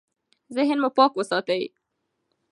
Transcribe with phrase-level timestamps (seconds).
[0.55, 1.63] ذهن مو پاک وساتئ.